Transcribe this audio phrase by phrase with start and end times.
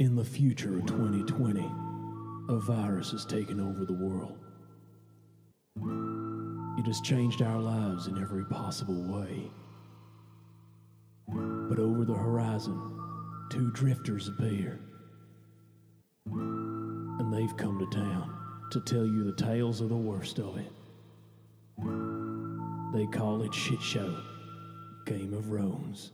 [0.00, 1.70] In the future of 2020,
[2.48, 4.38] a virus has taken over the world.
[6.78, 9.50] It has changed our lives in every possible way.
[11.28, 12.80] But over the horizon,
[13.50, 14.80] two drifters appear.
[16.24, 18.34] And they've come to town
[18.70, 20.72] to tell you the tales of the worst of it.
[22.94, 24.16] They call it Shit Show
[25.04, 26.12] Game of Thrones.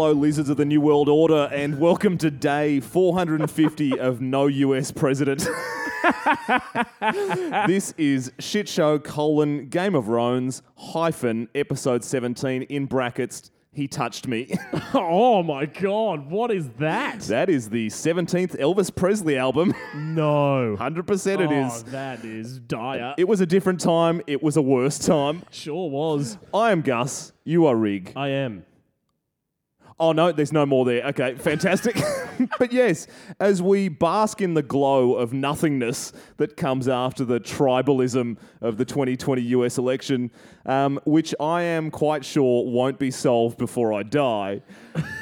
[0.00, 4.92] Hello, lizards of the New World Order, and welcome to day 450 of No US
[4.92, 5.40] President.
[7.66, 13.50] this is Shit Show colon Game of Thrones hyphen episode 17 in brackets.
[13.72, 14.54] He touched me.
[14.94, 17.20] Oh my god, what is that?
[17.22, 19.74] that is the 17th Elvis Presley album.
[19.94, 20.76] No.
[20.80, 21.82] 100% it Oh, is.
[21.84, 23.14] that is dire.
[23.18, 24.22] It was a different time.
[24.28, 25.42] It was a worse time.
[25.50, 26.38] sure was.
[26.54, 27.32] I am Gus.
[27.44, 28.12] You are Rig.
[28.16, 28.64] I am.
[30.00, 31.04] Oh no, there's no more there.
[31.06, 32.00] Okay, fantastic.
[32.58, 33.08] but yes,
[33.40, 38.84] as we bask in the glow of nothingness that comes after the tribalism of the
[38.84, 40.30] 2020 US election,
[40.66, 44.62] um, which I am quite sure won't be solved before I die.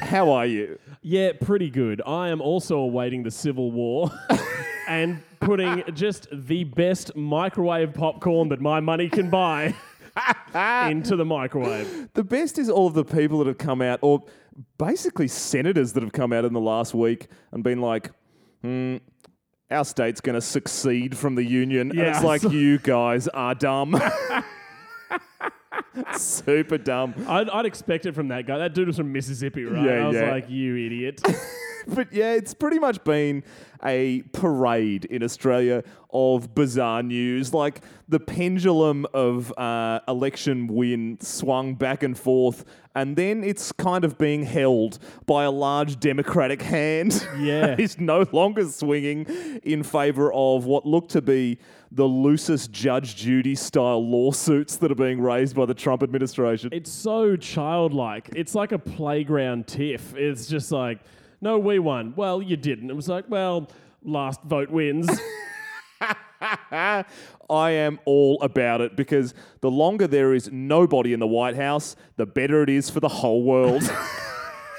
[0.01, 0.77] How are you?
[1.01, 2.01] Yeah, pretty good.
[2.05, 4.11] I am also awaiting the Civil War
[4.87, 9.73] and putting just the best microwave popcorn that my money can buy
[10.89, 12.09] into the microwave.
[12.13, 14.23] The best is all of the people that have come out, or
[14.77, 18.11] basically senators that have come out in the last week and been like,
[18.61, 18.97] hmm,
[19.69, 21.91] our state's going to succeed from the union.
[21.91, 23.99] and it's like, you guys are dumb.
[26.15, 27.13] Super dumb.
[27.27, 28.59] I'd, I'd expect it from that guy.
[28.59, 29.83] That dude was from Mississippi, right?
[29.83, 30.31] Yeah, I was yeah.
[30.31, 31.21] like, you idiot.
[31.87, 33.43] But yeah, it's pretty much been
[33.83, 37.53] a parade in Australia of bizarre news.
[37.53, 42.65] Like the pendulum of uh, election win swung back and forth,
[42.97, 44.97] and then it's kind of being held
[45.27, 47.27] by a large Democratic hand.
[47.39, 47.75] Yeah.
[47.77, 49.25] it's no longer swinging
[49.63, 51.59] in favour of what looked to be
[51.91, 56.69] the loosest Judge Judy style lawsuits that are being raised by the Trump administration.
[56.73, 58.29] It's so childlike.
[58.35, 60.15] It's like a playground tiff.
[60.15, 60.99] It's just like,
[61.39, 62.13] no, we won.
[62.15, 62.89] Well, you didn't.
[62.89, 63.69] It was like, well,
[64.03, 65.07] last vote wins.
[66.71, 67.05] I
[67.49, 72.25] am all about it because the longer there is nobody in the White House, the
[72.25, 73.83] better it is for the whole world.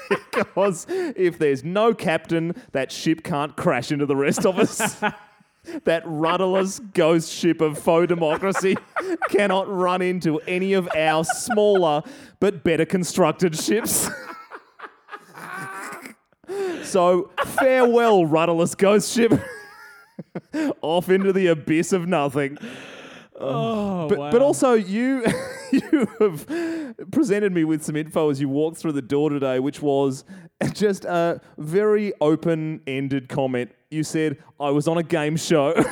[0.33, 4.95] because if there's no captain, that ship can't crash into the rest of us.
[5.83, 8.77] that rudderless ghost ship of faux democracy
[9.29, 12.01] cannot run into any of our smaller
[12.39, 14.09] but better constructed ships.
[16.83, 19.39] so, farewell, rudderless ghost ship.
[20.81, 22.57] Off into the abyss of nothing.
[23.39, 24.31] oh, But, wow.
[24.31, 25.23] but also, you
[25.71, 26.45] you have
[27.11, 30.23] presented me with some info as you walked through the door today, which was
[30.73, 33.71] just a very open ended comment.
[33.89, 35.73] You said, I was on a game show.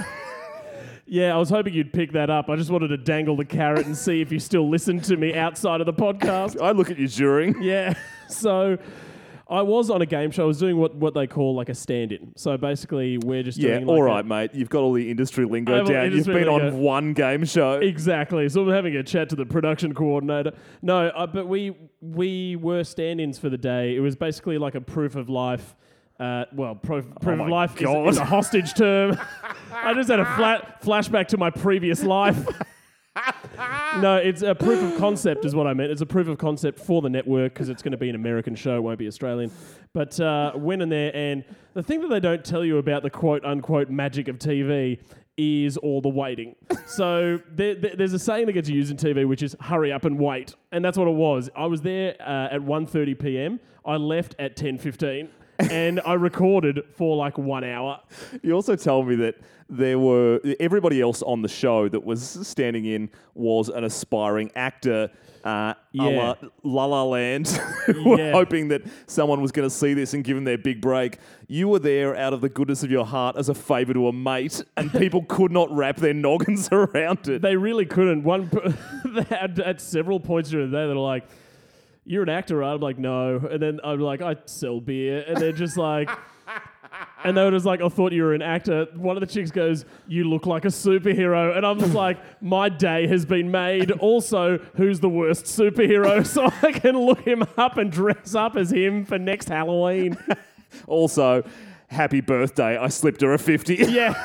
[1.09, 2.49] Yeah, I was hoping you'd pick that up.
[2.49, 5.33] I just wanted to dangle the carrot and see if you still listened to me
[5.33, 6.61] outside of the podcast.
[6.61, 7.63] I look at you during.
[7.63, 7.93] Yeah.
[8.27, 8.77] So
[9.49, 10.43] I was on a game show.
[10.43, 12.33] I was doing what, what they call like a stand in.
[12.35, 14.51] So basically, we're just Yeah, doing like all a- right, mate.
[14.53, 16.11] You've got all the industry lingo down.
[16.11, 17.73] You've been on one game show.
[17.75, 18.49] Exactly.
[18.49, 20.51] So we're having a chat to the production coordinator.
[20.81, 23.95] No, uh, but we we were stand-ins for the day.
[23.95, 25.75] It was basically like a proof of life.
[26.19, 29.17] Uh, well, proof, proof of life is, is a hostage term.
[29.71, 32.37] I just had a flat flashback to my previous life.
[34.01, 35.91] no, it's a proof of concept, is what I meant.
[35.91, 38.55] It's a proof of concept for the network because it's going to be an American
[38.55, 39.51] show, it won't be Australian.
[39.93, 41.43] But uh, went in there, and
[41.73, 44.99] the thing that they don't tell you about the quote unquote magic of TV
[45.37, 46.55] is all the waiting.
[46.87, 50.05] so there, there- there's a saying that gets used in TV, which is "hurry up
[50.05, 51.49] and wait," and that's what it was.
[51.55, 53.59] I was there uh, at 1.30 p.m.
[53.85, 55.29] I left at 10:15.
[55.59, 57.99] And I recorded for like one hour.
[58.43, 59.35] You also told me that
[59.69, 65.09] there were everybody else on the show that was standing in was an aspiring actor,
[65.43, 66.35] uh, Yeah.
[66.63, 67.47] la La La Land,
[67.85, 68.31] who were Yeah.
[68.31, 71.17] hoping that someone was going to see this and give them their big break.
[71.47, 74.13] You were there out of the goodness of your heart as a favour to a
[74.13, 77.41] mate, and people could not wrap their noggins around it.
[77.41, 78.23] They really couldn't.
[78.23, 78.59] One p-
[79.05, 81.25] they had at several points during the day, they're like,
[82.07, 85.37] "You're an actor, right?" I'm like, "No," and then I'm like, "I sell beer," and
[85.37, 86.09] they're just like,
[87.23, 88.87] and they were just like, I thought you were an actor.
[88.95, 91.55] One of the chicks goes, You look like a superhero.
[91.55, 93.91] And I'm just like, My day has been made.
[93.91, 96.25] Also, who's the worst superhero?
[96.37, 100.17] So I can look him up and dress up as him for next Halloween.
[100.85, 101.43] Also,
[101.87, 102.77] happy birthday.
[102.77, 103.75] I slipped her a 50.
[103.75, 104.21] Yeah.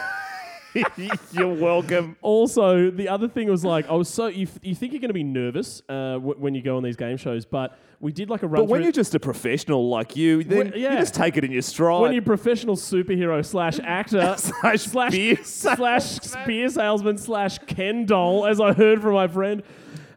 [1.32, 2.16] You're welcome.
[2.22, 5.14] Also, the other thing was like, I was so you, you think you're going to
[5.14, 8.42] be nervous uh, w- when you go on these game shows, but we did like
[8.42, 8.84] a run But when through.
[8.84, 10.92] you're just a professional like you, then When- yeah.
[10.94, 12.02] you just take it in your stride.
[12.02, 18.46] when you're professional superhero slash actor Slash slash beer slash beer salesman slash Ken doll,
[18.46, 19.62] as I heard from my friend,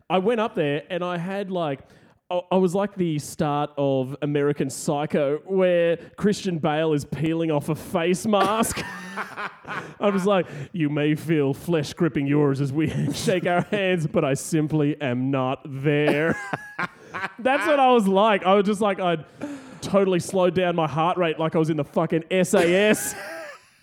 [0.09, 1.81] I went up there and I had like.
[2.31, 7.75] I was like the start of American Psycho, where Christian Bale is peeling off a
[7.75, 8.81] face mask.
[9.15, 14.25] I was like, you may feel flesh gripping yours as we shake our hands, but
[14.25, 16.35] I simply am not there.
[17.37, 18.43] That's what I was like.
[18.43, 19.23] I was just like, I'd
[19.81, 23.13] totally slowed down my heart rate like I was in the fucking SAS.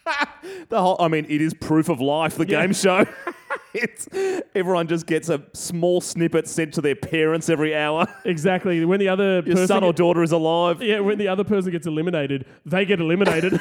[0.69, 3.06] the whole, I mean, it is proof of life, the game show.
[3.75, 4.08] it's
[4.54, 8.06] everyone just gets a small snippet sent to their parents every hour.
[8.25, 8.84] exactly.
[8.84, 10.82] When the other Your person son or daughter is alive.
[10.82, 13.60] yeah, when the other person gets eliminated, they get eliminated.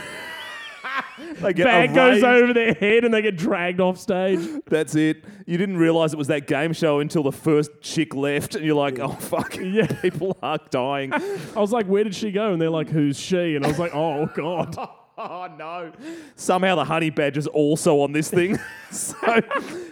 [1.39, 4.39] They get Bag goes over their head and they get dragged off stage.
[4.67, 5.23] That's it.
[5.45, 8.75] You didn't realize it was that game show until the first chick left, and you're
[8.75, 9.87] like, "Oh fuck, Yeah.
[10.01, 13.55] people are dying." I was like, "Where did she go?" And they're like, "Who's she?"
[13.55, 14.75] And I was like, "Oh god."
[15.17, 15.91] Oh no!
[16.35, 18.57] Somehow the honey badger's also on this thing.
[18.91, 19.15] so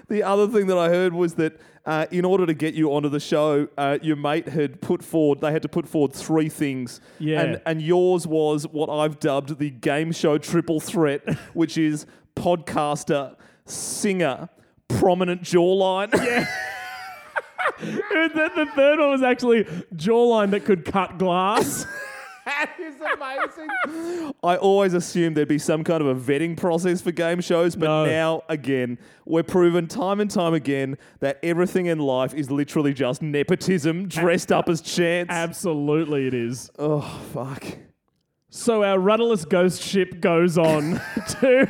[0.07, 3.10] the other thing that I heard was that uh, in order to get you onto
[3.10, 5.42] the show, uh, your mate had put forward.
[5.42, 7.01] They had to put forward three things.
[7.19, 7.42] Yeah.
[7.42, 12.06] And and yours was what I've dubbed the game show triple threat, which is
[12.36, 13.36] podcaster,
[13.66, 14.50] singer,
[14.88, 16.13] prominent jawline.
[16.13, 16.45] Yeah.
[17.81, 19.63] And then the third one was actually
[19.95, 21.86] jawline that could cut glass.
[22.50, 24.31] That is amazing.
[24.44, 27.86] I always assumed there'd be some kind of a vetting process for game shows, but
[27.86, 28.06] No.
[28.06, 33.22] now, again, we're proven time and time again that everything in life is literally just
[33.22, 35.28] nepotism dressed up as chance.
[35.30, 36.72] Absolutely, it is.
[36.80, 37.01] oh,
[37.34, 37.63] fuck.
[38.50, 41.00] So our rudderless ghost ship goes on
[41.42, 41.69] to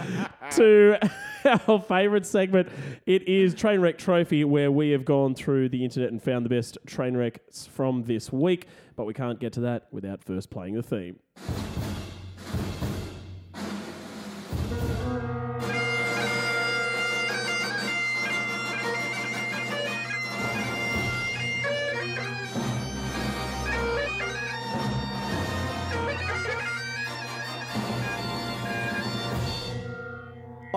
[0.52, 0.98] to
[1.68, 2.68] our favourite segment.
[3.06, 6.78] It is Trainwreck Trophy, where we have gone through the internet and found the best
[6.86, 8.66] train wrecks from this week.
[8.96, 11.18] But we can't get to that without first playing the theme.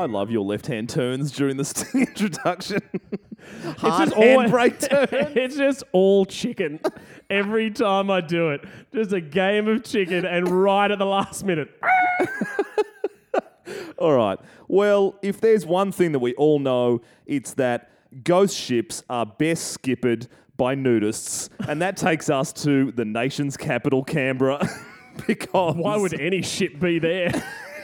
[0.05, 2.79] I love your left hand turns during this introduction.
[2.93, 4.79] It's Hard just all handbrake
[5.09, 5.35] turn.
[5.35, 6.79] it's just all chicken
[7.27, 8.63] every time I do it.
[8.93, 11.69] Just a game of chicken, and right at the last minute.
[13.97, 14.37] All right.
[14.67, 17.89] Well, if there's one thing that we all know, it's that
[18.23, 21.49] ghost ships are best skippered by nudists.
[21.67, 24.67] And that takes us to the nation's capital, Canberra.
[25.25, 27.31] because Why would any ship be there?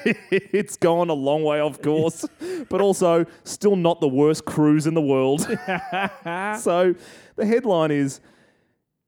[0.32, 2.26] it's gone a long way of course,
[2.70, 5.42] but also still not the worst cruise in the world.
[6.60, 6.96] so
[7.36, 8.20] the headline is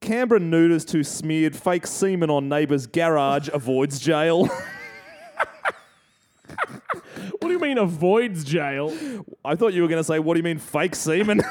[0.00, 4.48] Canberra nudist who smeared fake semen on neighbour's garage avoids jail.
[7.44, 8.96] What do you mean avoids jail?
[9.44, 11.42] I thought you were going to say, what do you mean fake semen?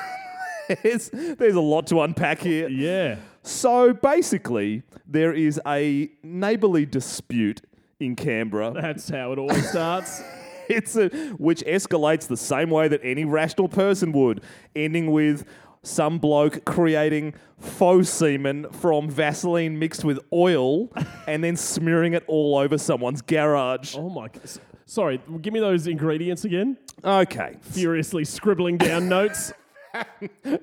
[0.82, 2.67] there's, there's a lot to unpack here.
[2.67, 3.17] Yeah.
[3.44, 7.62] So basically, there is a neighbourly dispute
[8.05, 8.72] in Canberra.
[8.81, 10.22] That's how it always starts.
[10.69, 14.41] It's a, which escalates the same way that any rational person would,
[14.74, 15.45] ending with
[15.81, 20.89] some bloke creating faux semen from Vaseline mixed with oil
[21.27, 23.93] and then smearing it all over someone's garage.
[23.98, 24.29] Oh my.
[24.29, 26.77] g- s- Sorry, give me those ingredients again.
[27.03, 27.57] Okay.
[27.60, 29.51] Furiously scribbling down notes.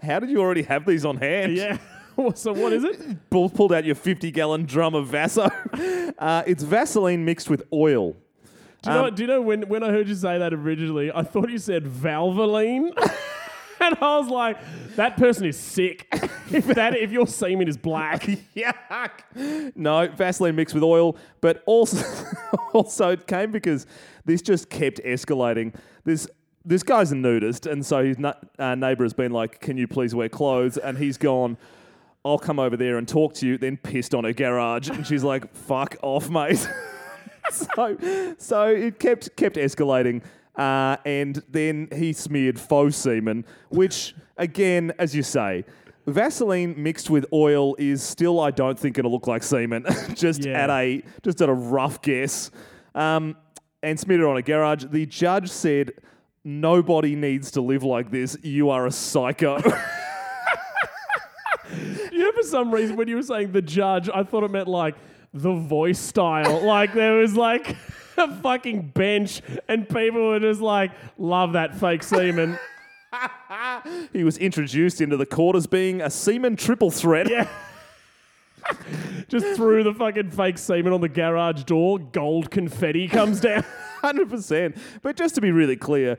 [0.03, 1.55] How did you already have these on hand?
[1.57, 1.77] Yeah.
[2.35, 3.31] so what is it?
[3.31, 5.49] Pull, pulled out your 50 gallon drum of Vaso.
[6.19, 8.15] Uh, it's Vaseline mixed with oil.
[8.83, 9.11] Do you know?
[9.11, 11.11] Do you know when when I heard you say that originally?
[11.11, 12.93] I thought you said Valvoline.
[13.83, 14.59] And I was like,
[14.97, 16.07] that person is sick.
[16.53, 18.25] if that, if your semen is black,
[18.55, 19.73] Yuck.
[19.75, 22.05] No, Vaseline mixed with oil, but also
[22.75, 23.87] also it came because
[24.27, 25.75] this just kept escalating.
[26.05, 26.29] This
[26.63, 29.89] this guy's a nudist, and so his nu- uh, neighbour has been like, "Can you
[29.89, 31.57] please wear clothes?" And he's gone.
[32.25, 33.57] I'll come over there and talk to you.
[33.59, 36.69] Then pissed on her garage, and she's like, "Fuck off, mate."
[37.51, 40.23] so so it kept kept escalating.
[40.57, 45.65] Uh, and then he smeared faux semen, which, again, as you say,
[46.07, 49.87] Vaseline mixed with oil is still, I don't think, going to look like semen.
[50.15, 50.65] just Yeah.
[50.65, 52.51] at a just at a rough guess.
[52.95, 53.37] Um,
[53.83, 54.85] and smeared it on a garage.
[54.91, 55.93] The judge said,
[56.45, 58.37] "Nobody needs to live like this.
[58.43, 59.63] You are a psycho."
[62.13, 64.69] You know, for some reason, when you were saying the judge, I thought it meant
[64.69, 64.97] like
[65.33, 66.61] the voice style.
[66.65, 67.77] like there was like
[68.17, 72.59] a fucking bench, and people were just like, love that fake semen.
[74.13, 77.31] he was introduced into the court as being a semen triple threat.
[77.31, 77.49] Yeah.
[79.29, 81.99] just threw the fucking fake semen on the garage door.
[81.99, 83.65] Gold confetti comes down.
[84.01, 84.77] Hundred percent.
[85.03, 86.19] But just to be really clear,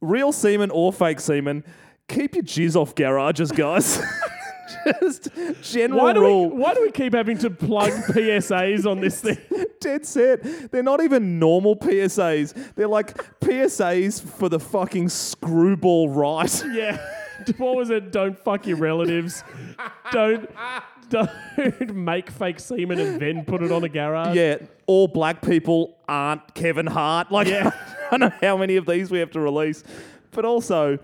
[0.00, 1.64] real semen or fake semen,
[2.08, 4.00] keep your jizz off garages, guys.
[4.84, 5.28] Just
[5.62, 6.48] general Why do, we, rule.
[6.50, 9.38] why do we keep having to plug PSAs on this thing?
[9.80, 10.70] Dead set.
[10.70, 12.74] They're not even normal PSAs.
[12.74, 16.64] They're like PSAs for the fucking screwball right.
[16.72, 16.98] Yeah.
[17.58, 18.12] What was it?
[18.12, 19.42] Don't fuck your relatives.
[20.12, 20.48] Don't
[21.10, 24.34] don't make fake semen and then put it on a garage.
[24.36, 27.30] Yeah, all black people aren't Kevin Hart.
[27.32, 27.70] Like, Yeah.
[28.10, 29.82] I don't know how many of these we have to release.
[30.30, 30.98] But also,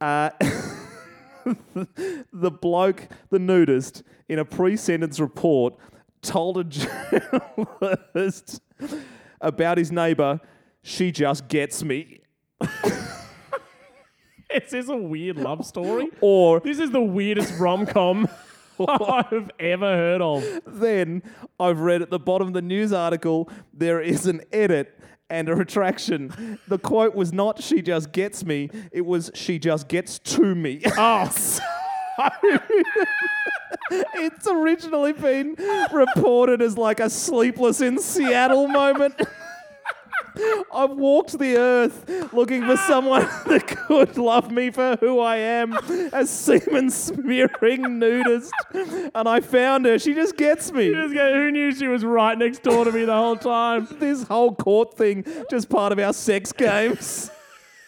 [0.00, 0.30] uh,
[2.32, 5.74] the bloke, the nudist, in a pre sentence report,
[6.22, 6.64] told a
[8.14, 8.60] journalist
[9.40, 10.40] about his neighbour,
[10.82, 12.20] she just gets me.
[14.52, 16.08] Is this a weird love story?
[16.20, 18.26] Or This is the weirdest rom com
[18.88, 20.44] I've ever heard of.
[20.66, 21.22] then
[21.60, 24.98] I've read at the bottom of the news article there is an edit
[25.30, 26.58] and a retraction.
[26.68, 30.82] The quote was not "she just gets me," it was "she just gets to me."
[30.96, 31.30] Oh,
[33.90, 35.56] it's originally been
[35.92, 39.14] reported as like a sleepless in Seattle moment.
[40.72, 45.72] I've walked the earth looking for someone that could love me for who I am,
[46.12, 49.98] a semen smearing nudist, and I found her.
[49.98, 50.92] She just gets me.
[50.92, 53.88] just go, who knew she was right next door to me the whole time?
[54.00, 57.30] This whole court thing, just part of our sex games.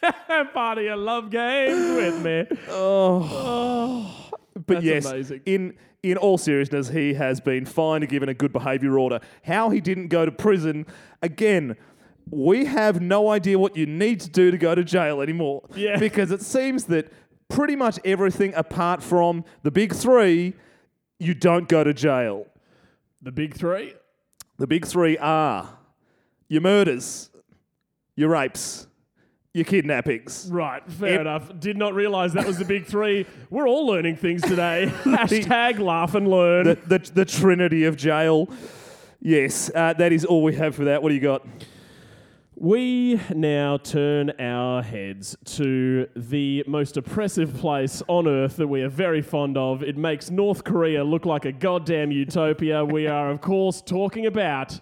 [0.52, 2.58] Part of your love games with me.
[2.68, 3.28] Oh.
[3.32, 5.40] oh but That's yes, amazing.
[5.46, 9.20] in in all seriousness, he has been fined and given a good behaviour order.
[9.44, 10.84] How he didn't go to prison,
[11.22, 11.76] again,
[12.30, 15.62] we have no idea what you need to do to go to jail anymore.
[15.74, 15.98] Yeah.
[16.02, 17.12] Because it seems that
[17.48, 20.54] pretty much everything apart from the big three,
[21.18, 22.46] you don't go to jail.
[23.20, 23.94] The big three?
[24.58, 25.78] The big three are
[26.48, 27.30] your murders,
[28.16, 28.86] your rapes,
[29.54, 30.48] your kidnappings.
[30.50, 31.50] Right, fair enough.
[31.60, 33.26] Did not realize that was the big three.
[33.50, 34.90] We're all learning things today.
[35.02, 36.64] Hashtag laugh and learn.
[36.64, 38.48] The, the, the trinity of jail.
[39.20, 41.02] Yes, uh, that is all we have for that.
[41.02, 41.46] What do you got?
[42.62, 48.88] We now turn our heads to the most oppressive place on earth that we are
[48.88, 49.82] very fond of.
[49.82, 52.84] It makes North Korea look like a goddamn utopia.
[52.84, 54.78] we are, of course, talking about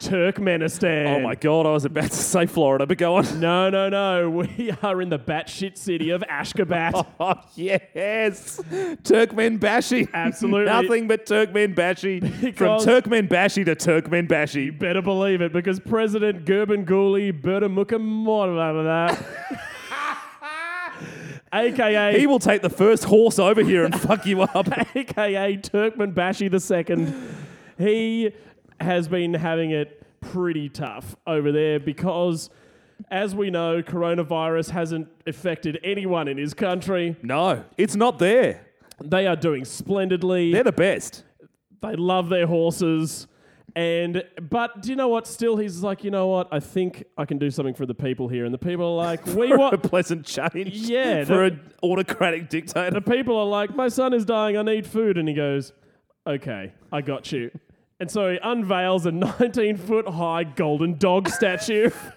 [0.00, 1.16] Turkmenistan.
[1.16, 3.40] Oh my god, I was about to say Florida, but go on.
[3.40, 4.30] No, no, no.
[4.30, 7.06] We are in the batshit city of Ashgabat.
[7.18, 8.60] Oh yes,
[9.02, 10.12] Turkmenbashi.
[10.12, 10.66] Absolutely.
[10.66, 12.20] nothing but Turkmenbashi.
[12.20, 14.78] From Because- Turkmenbashi to Turkmenbashi.
[14.78, 19.24] Better believe it, because President Gurbanguly Berdimukamorvada,
[21.52, 24.68] aka He will take the first horse over here and fuck you up.
[24.96, 27.14] aka Turkmenbashi II,
[27.78, 28.32] he
[28.80, 32.50] has been having it pretty tough over there because,
[33.10, 37.16] as we know, coronavirus hasn't affected anyone in his country.
[37.22, 38.66] No, it's not there.
[39.02, 40.52] They are doing splendidly.
[40.52, 41.22] They're the best.
[41.82, 43.26] They love their horses.
[43.74, 45.26] And but do you know what?
[45.26, 46.48] Still, he's like, you know what?
[46.50, 48.46] I think I can do something for the people here.
[48.46, 50.72] And the people are like, we want a pleasant change.
[50.72, 52.90] Yeah, for the- an autocratic dictator.
[52.90, 54.56] The people are like, my son is dying.
[54.56, 55.18] I need food.
[55.18, 55.74] And he goes,
[56.26, 57.50] okay, I got you.
[57.98, 59.10] And so he unveils a
[59.40, 61.90] 19 foot high golden dog statue.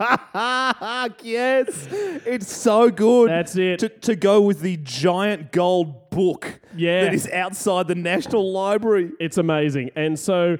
[1.24, 1.88] yes,
[2.26, 3.30] it's so good.
[3.30, 3.80] That's it.
[3.80, 7.04] To, to go with the giant gold book Yeah.
[7.06, 9.12] that is outside the National Library.
[9.20, 9.92] It's amazing.
[9.96, 10.58] And so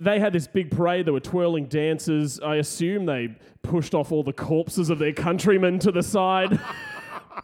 [0.00, 1.06] they had this big parade.
[1.06, 2.40] There were twirling dancers.
[2.40, 6.58] I assume they pushed off all the corpses of their countrymen to the side.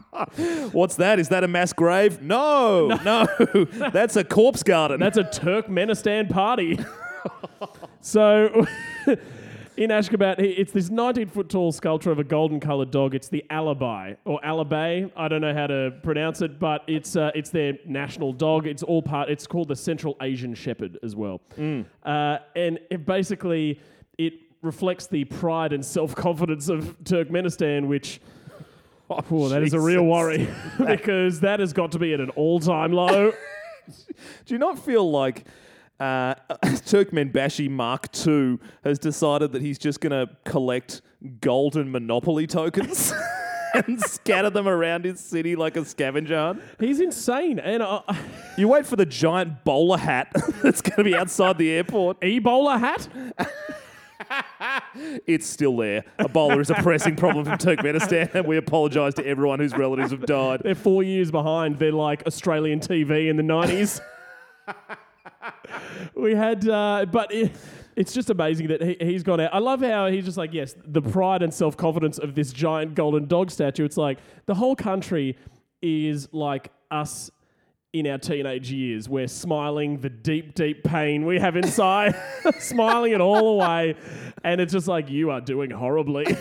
[0.71, 1.19] What's that?
[1.19, 2.21] Is that a mass grave?
[2.21, 3.27] No, no,
[3.91, 4.99] that's a corpse garden.
[4.99, 6.79] That's a Turkmenistan party.
[8.01, 8.65] so
[9.77, 13.15] in Ashgabat, it's this 19 foot tall sculpture of a golden colored dog.
[13.15, 15.11] It's the Alibi or Alibay.
[15.15, 18.67] I don't know how to pronounce it, but it's uh, it's their national dog.
[18.67, 19.29] It's all part.
[19.29, 21.41] It's called the Central Asian Shepherd as well.
[22.03, 23.79] Uh, and it basically
[24.17, 28.21] it reflects the pride and self confidence of Turkmenistan, which.
[29.09, 30.47] Oh, that is a real worry
[30.85, 33.31] because that has got to be at an all time low.
[34.45, 35.45] Do you not feel like
[35.99, 41.01] uh, Turkmenbashi Mark II has decided that he's just going to collect
[41.41, 43.13] golden Monopoly tokens
[43.73, 46.61] and scatter them around his city like a scavenger hunt?
[46.79, 47.59] He's insane.
[47.59, 48.01] And uh,
[48.57, 50.31] You wait for the giant bowler hat
[50.63, 52.19] that's going to be outside the airport.
[52.21, 53.07] Ebola hat?
[55.27, 56.05] It's still there.
[56.19, 60.25] Ebola is a pressing problem from Turkmenistan, and we apologise to everyone whose relatives have
[60.25, 60.61] died.
[60.63, 61.79] They're four years behind.
[61.79, 63.99] They're like Australian TV in the 90s.
[66.15, 67.51] we had, uh, but it,
[67.95, 69.53] it's just amazing that he, he's gone out.
[69.53, 72.95] I love how he's just like, yes, the pride and self confidence of this giant
[72.95, 73.85] golden dog statue.
[73.85, 75.37] It's like the whole country
[75.81, 77.31] is like us
[77.99, 79.07] in our teenage years.
[79.07, 82.13] We're smiling the deep, deep pain we have inside,
[82.59, 83.95] smiling it all away.
[84.43, 86.25] And it's just like, you are doing horribly.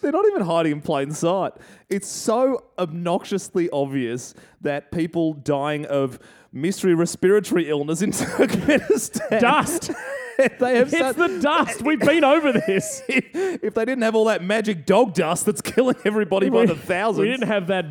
[0.00, 1.52] They're not even hiding in plain sight.
[1.90, 6.18] It's so obnoxiously obvious that people dying of
[6.50, 9.38] mystery respiratory illness in Turkmenistan.
[9.38, 9.90] Dust.
[10.38, 11.82] they have It's the dust.
[11.82, 13.02] We've been over this.
[13.08, 17.20] if they didn't have all that magic dog dust that's killing everybody by the thousands.
[17.20, 17.84] We didn't have that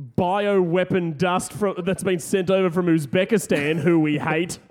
[0.00, 4.58] bio weapon dust from, that's been sent over from Uzbekistan, who we hate.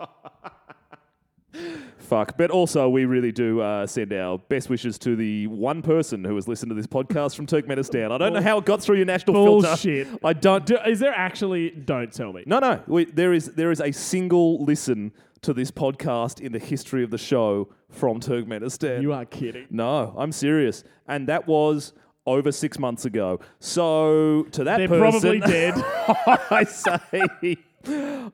[1.98, 2.38] Fuck.
[2.38, 6.33] But also, we really do uh, send our best wishes to the one person who
[6.36, 8.12] has listened to this podcast from Turkmenistan.
[8.12, 10.07] I don't know how it got through your national Bullshit.
[10.07, 10.25] filter.
[10.27, 10.65] I don't.
[10.65, 11.69] Do, is there actually?
[11.69, 12.43] Don't tell me.
[12.48, 12.81] No, no.
[12.88, 17.12] We, there is there is a single listen to this podcast in the history of
[17.12, 19.01] the show from Turkmenistan.
[19.03, 19.67] You are kidding.
[19.69, 21.93] no, I'm serious, and that was
[22.29, 23.39] over six months ago.
[23.59, 25.74] So to that person They're person, probably dead.
[26.51, 27.57] I say.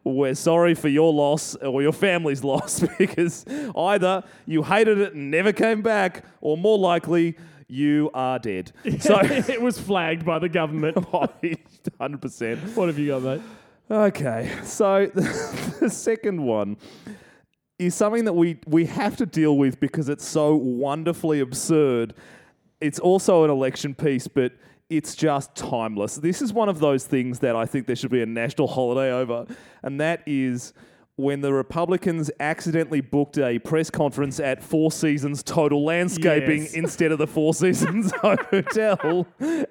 [0.04, 5.32] We're sorry for your loss or your family's loss because either you hated it and
[5.32, 7.38] never came back, or more likely,
[7.68, 8.72] you are dead.
[9.00, 10.98] So, it was flagged by the government.
[10.98, 12.75] 100%.
[12.75, 13.42] What have you got, mate?
[13.90, 16.78] Okay, so the second one
[17.78, 22.15] is something that we, we have to deal with because it's so wonderfully absurd.
[22.82, 24.54] It's also an election piece, but
[24.90, 26.16] it's just timeless.
[26.18, 29.12] This is one of those things that I think there should be a national holiday
[29.12, 29.46] over,
[29.84, 30.74] and that is
[31.18, 36.74] when the Republicans accidentally booked a press conference at Four Seasons Total Landscaping Yes.
[36.74, 39.26] instead of the Four Seasons Hotel,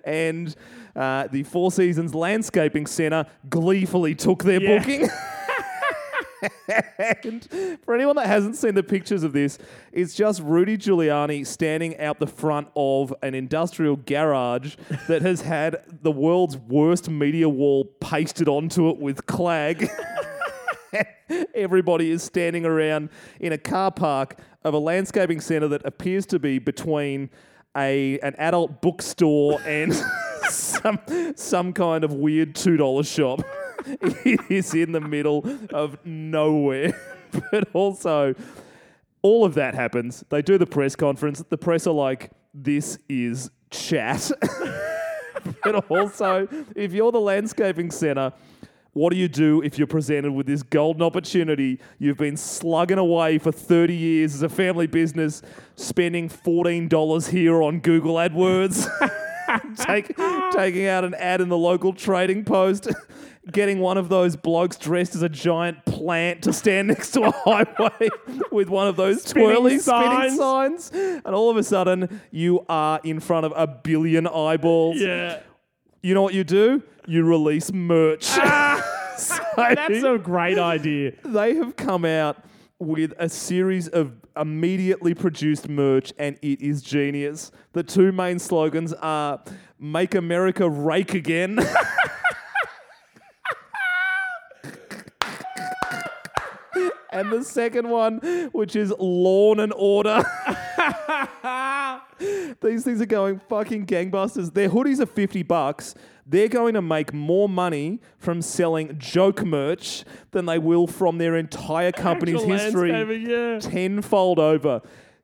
[0.05, 0.57] and
[0.97, 4.79] uh, the Four Seasons Landscaping Centre gleefully took their Yeah.
[4.79, 5.09] booking.
[7.24, 9.59] and for anyone that hasn't seen the pictures of this,
[9.92, 14.76] it's just Rudy Giuliani standing out the front of an industrial garage
[15.09, 19.88] that has had the world's worst media wall pasted onto it with clag.
[21.54, 26.38] Everybody is standing around in a car park of a landscaping centre that appears to
[26.38, 27.30] be between
[27.76, 29.94] a an adult bookstore and
[30.48, 31.00] some
[31.35, 33.42] some kind of weird two dollar shop.
[34.01, 36.99] It is in the middle of nowhere,
[37.51, 38.35] but also
[39.23, 40.25] all of that happens.
[40.29, 41.42] They do the press conference.
[41.49, 44.31] The press are like, "This is chat."
[45.64, 48.33] but also, if you're the landscaping centre,
[48.94, 51.81] what do you do if you're presented with this golden opportunity?
[51.99, 55.42] You've been slugging away for 30 years as a family business,
[55.75, 58.88] spending $14 here on Google AdWords,
[59.79, 60.16] take,
[60.53, 62.88] taking out an ad in the local trading post,
[63.52, 67.30] getting one of those blokes dressed as a giant plant to stand next to a
[67.30, 68.09] highway
[68.50, 70.85] with one of those Spinning twirly spinning signs.
[70.85, 70.90] signs,
[71.24, 75.40] and all of a sudden you are in front of a billion eyeballs Yeah.
[76.02, 76.83] you know what you do?
[77.07, 78.26] You release merch.
[78.30, 78.83] Ah,
[79.18, 81.12] so That's a great idea.
[81.24, 82.38] they have come out
[82.78, 87.52] with a series of immediately produced merch, and it is genius.
[87.72, 89.42] The two main slogans are
[89.78, 91.59] "Make America Rake Again."
[97.14, 98.18] And the second one,
[98.53, 100.22] which is lawn and order.
[102.62, 104.53] These things are going fucking gangbusters.
[104.53, 105.94] Their hoodies are 50 bucks.
[106.27, 111.37] They're going to make more money from selling joke merch than they will from their
[111.37, 113.59] entire company's Actual history landscaping, yeah.
[113.61, 114.81] tenfold over.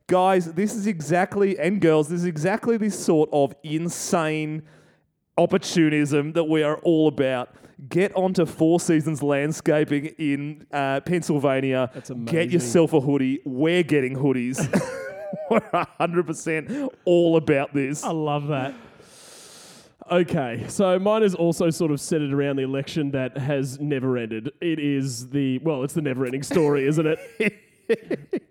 [0.07, 4.63] Guys, this is exactly, and girls, this is exactly this sort of insane
[5.37, 7.55] opportunism that we are all about.
[7.89, 11.89] Get onto Four Seasons Landscaping in uh, Pennsylvania.
[11.93, 13.41] That's Get yourself a hoodie.
[13.43, 14.59] We're getting hoodies.
[15.49, 18.03] We're 100% all about this.
[18.03, 18.75] I love that.
[20.11, 24.51] Okay, so mine is also sort of centered around the election that has never ended.
[24.59, 27.19] It is the well, it's the never-ending story, isn't it?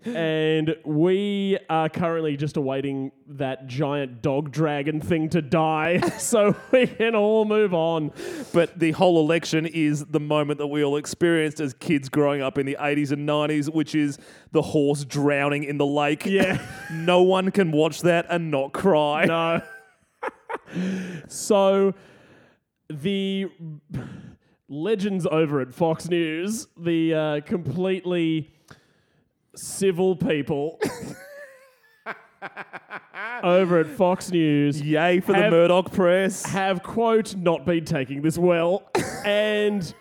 [0.05, 6.87] and we are currently just awaiting that giant dog dragon thing to die so we
[6.87, 8.11] can all move on.
[8.53, 12.57] But the whole election is the moment that we all experienced as kids growing up
[12.57, 14.17] in the 80s and 90s, which is
[14.51, 16.25] the horse drowning in the lake.
[16.25, 16.61] Yeah.
[16.91, 19.25] no one can watch that and not cry.
[19.25, 19.61] No.
[21.27, 21.93] so
[22.89, 23.49] the
[24.71, 28.53] legends over at Fox News, the uh, completely
[29.55, 30.79] civil people
[33.43, 36.45] over at Fox News Yay for the Murdoch press.
[36.45, 38.89] have quote not been taking this well
[39.25, 39.93] and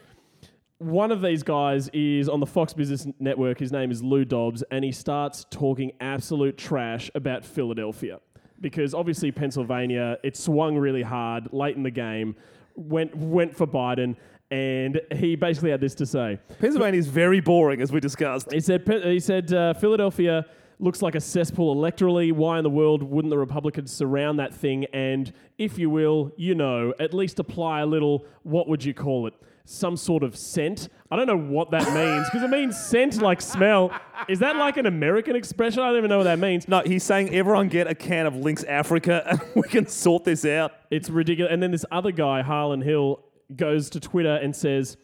[0.81, 3.59] one of these guys is on the Fox Business Network.
[3.59, 8.19] His name is Lou Dobbs, and he starts talking absolute trash about Philadelphia
[8.63, 12.35] because obviously Pennsylvania it swung really hard late in the game,
[12.77, 14.17] went went for Biden,
[14.51, 16.39] and he basically had this to say.
[16.59, 18.51] Pennsylvania is very boring, as we discussed.
[18.53, 20.47] He said, he said uh, Philadelphia
[20.81, 22.33] looks like a cesspool electorally.
[22.33, 26.55] Why in the world wouldn't the Republicans surround that thing and, if you will, you
[26.55, 29.35] know, at least apply a little, what would you call it?
[29.67, 30.89] Some sort of scent.
[31.11, 33.93] I don't know what that means because it means scent like smell.
[34.27, 35.81] Is that like an American expression?
[35.81, 36.67] I don't even know what that means.
[36.67, 40.45] No, he's saying everyone get a can of Lynx Africa and we can sort this
[40.45, 40.73] out.
[40.91, 41.53] It's ridiculous.
[41.53, 43.23] And then this other guy, Harlan Hill,
[43.57, 44.97] goes to Twitter and says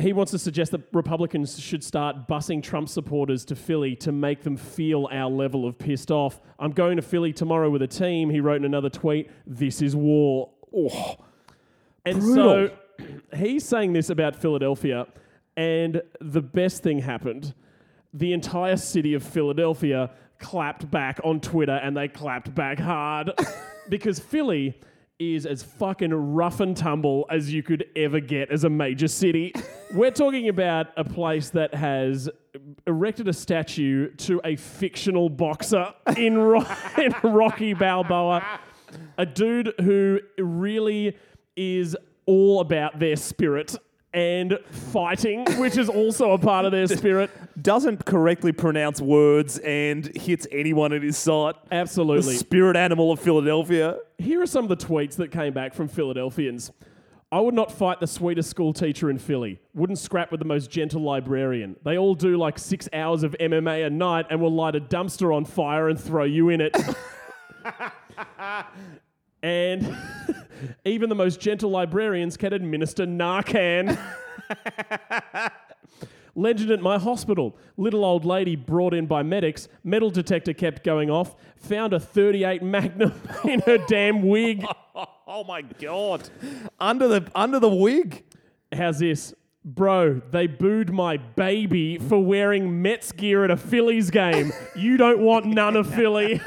[0.00, 4.42] he wants to suggest that Republicans should start busing Trump supporters to Philly to make
[4.42, 6.40] them feel our level of pissed off.
[6.58, 8.30] I'm going to Philly tomorrow with a team.
[8.30, 10.50] He wrote in another tweet, This is war.
[10.74, 11.16] Oh,
[12.04, 12.68] And Brutal.
[12.68, 13.06] so
[13.36, 15.06] he's saying this about Philadelphia,
[15.56, 17.54] and the best thing happened.
[18.14, 23.32] The entire city of Philadelphia clapped back on Twitter, and they clapped back hard
[23.88, 24.78] because Philly
[25.18, 29.52] is as fucking rough and tumble as you could ever get as a major city.
[29.92, 32.28] We're talking about a place that has
[32.86, 36.64] erected a statue to a fictional boxer in, Ro-
[36.98, 38.60] in Rocky Balboa
[39.16, 41.16] a dude who really
[41.56, 43.76] is all about their spirit
[44.14, 47.30] and fighting, which is also a part of their spirit.
[47.62, 51.56] doesn't correctly pronounce words and hits anyone in his sight.
[51.68, 52.36] The Absolutely.
[52.36, 53.98] spirit animal of Philadelphia.
[54.18, 56.72] Here are some of the tweets that came back from Philadelphians.
[57.30, 59.60] I would not fight the sweetest school teacher in Philly.
[59.74, 61.76] Wouldn't scrap with the most gentle librarian.
[61.84, 65.36] They all do like six hours of MMA a night and will light a dumpster
[65.36, 66.74] on fire and throw you in it.
[69.42, 69.96] and
[70.84, 73.98] even the most gentle librarians can administer Narcan.
[76.34, 77.56] Legend at my hospital.
[77.76, 79.66] Little old lady brought in by medics.
[79.82, 81.34] Metal detector kept going off.
[81.56, 83.12] Found a 38 Magnum
[83.44, 84.64] in her damn wig.
[85.26, 86.30] Oh my god.
[86.78, 88.24] Under the under the wig.
[88.72, 89.34] How's this?
[89.64, 94.52] Bro, they booed my baby for wearing Mets gear at a Phillies game.
[94.76, 96.40] You don't want none of Philly.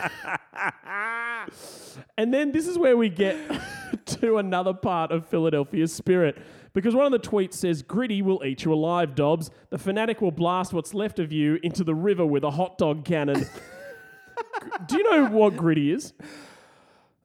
[2.18, 3.38] And then this is where we get
[4.06, 6.38] to another part of Philadelphia's spirit.
[6.74, 9.50] Because one of the tweets says, Gritty will eat you alive, Dobbs.
[9.72, 13.04] The fanatic will blast what's left of you into the river with a hot dog
[13.04, 13.46] cannon.
[14.88, 16.14] Do you know what Gritty is?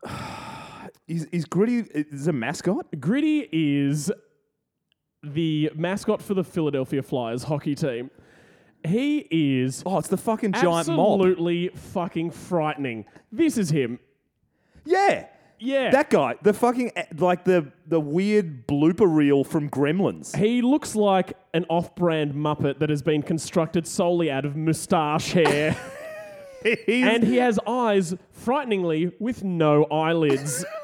[1.08, 2.86] Is, is Gritty is a mascot?
[2.98, 4.10] Gritty is
[5.22, 8.10] the mascot for the Philadelphia Flyers hockey team.
[8.84, 11.20] He is Oh, it's the fucking giant mob.
[11.20, 13.04] absolutely fucking frightening.
[13.30, 14.00] This is him.
[14.86, 15.26] Yeah.
[15.58, 15.90] Yeah.
[15.90, 20.36] That guy, the fucking like the the weird blooper reel from Gremlins.
[20.36, 25.76] he looks like an off-brand Muppet that has been constructed solely out of moustache hair.
[26.88, 30.64] And he has eyes, frighteningly, with no eyelids.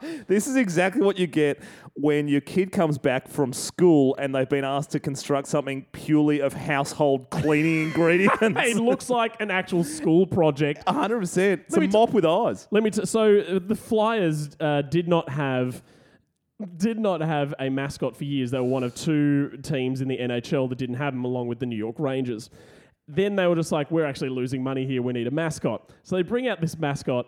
[0.26, 1.60] This is exactly what you get
[1.94, 6.40] when your kid comes back from school and they've been asked to construct something purely
[6.40, 8.38] of household cleaning ingredients.
[8.40, 10.84] it looks like an actual school project.
[10.86, 11.38] 100%.
[11.66, 12.68] It's a me t- mop with eyes.
[12.70, 12.90] Let me.
[12.90, 15.82] T- so uh, the Flyers uh, did not have
[16.78, 18.50] did not have a mascot for years.
[18.50, 21.58] They were one of two teams in the NHL that didn't have them, along with
[21.58, 22.50] the New York Rangers.
[23.08, 25.02] Then they were just like, "We're actually losing money here.
[25.02, 27.26] We need a mascot." So they bring out this mascot.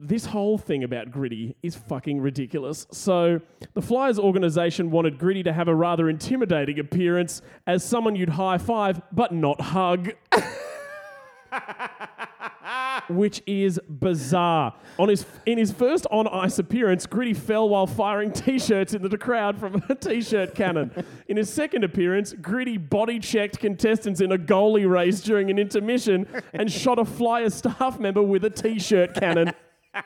[0.00, 2.86] This whole thing about Gritty is fucking ridiculous.
[2.92, 3.40] So,
[3.74, 8.58] the Flyers organization wanted Gritty to have a rather intimidating appearance as someone you'd high
[8.58, 10.12] five but not hug
[13.08, 14.72] which is bizarre.
[15.00, 19.18] On his in his first on ice appearance, Gritty fell while firing t-shirts into the
[19.18, 20.92] crowd from a t-shirt cannon.
[21.26, 26.26] In his second appearance, Gritty body checked contestants in a goalie race during an intermission
[26.52, 29.52] and shot a Flyer staff member with a t-shirt cannon.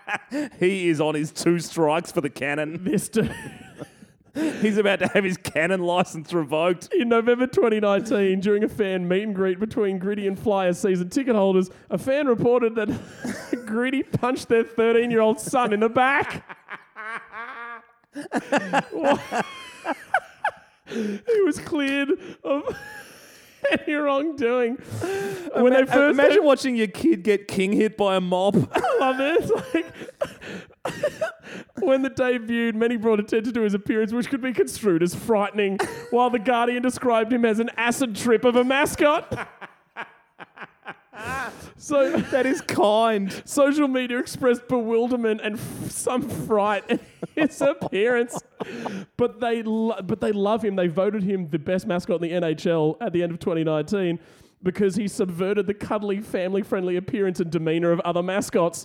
[0.58, 2.84] He is on his two strikes for the cannon.
[2.84, 3.34] This dude,
[4.62, 6.88] He's about to have his cannon license revoked.
[6.94, 11.36] In November 2019, during a fan meet and greet between Gritty and Flyers season ticket
[11.36, 12.88] holders, a fan reported that
[13.66, 16.44] Gritty punched their 13 year old son in the back.
[20.88, 22.10] he was cleared
[22.42, 22.76] of
[23.86, 24.76] any wrongdoing.
[25.54, 28.54] When they first imagine watching your kid get king hit by a mob.
[29.00, 29.42] love it.
[29.42, 29.86] It's like
[31.80, 35.78] when the debuted, many brought attention to his appearance, which could be construed as frightening,
[36.10, 39.48] while the Guardian described him as an acid trip of a mascot.
[41.76, 43.32] So that is kind.
[43.44, 47.00] social media expressed bewilderment and f- some fright at
[47.34, 48.38] his appearance,
[49.16, 50.76] but they lo- but they love him.
[50.76, 54.18] They voted him the best mascot in the NHL at the end of 2019
[54.62, 58.84] because he subverted the cuddly, family-friendly appearance and demeanor of other mascots.